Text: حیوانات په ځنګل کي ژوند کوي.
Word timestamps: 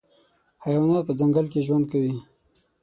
حیوانات 0.65 1.03
په 1.07 1.13
ځنګل 1.19 1.45
کي 1.53 1.59
ژوند 1.65 1.85
کوي. 1.91 2.15